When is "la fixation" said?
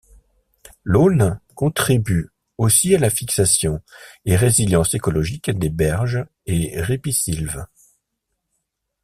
2.97-3.83